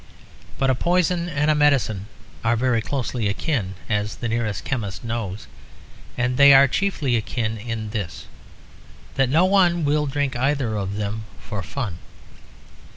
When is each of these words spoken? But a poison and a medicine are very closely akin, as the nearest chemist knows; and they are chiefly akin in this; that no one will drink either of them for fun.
But 0.57 0.71
a 0.71 0.73
poison 0.73 1.29
and 1.29 1.51
a 1.51 1.53
medicine 1.53 2.07
are 2.43 2.55
very 2.55 2.81
closely 2.81 3.27
akin, 3.27 3.75
as 3.87 4.15
the 4.15 4.27
nearest 4.27 4.63
chemist 4.65 5.03
knows; 5.03 5.45
and 6.17 6.37
they 6.37 6.55
are 6.55 6.67
chiefly 6.67 7.15
akin 7.17 7.55
in 7.59 7.91
this; 7.91 8.25
that 9.13 9.29
no 9.29 9.45
one 9.45 9.85
will 9.85 10.07
drink 10.07 10.35
either 10.35 10.75
of 10.75 10.95
them 10.95 11.25
for 11.39 11.61
fun. 11.61 11.99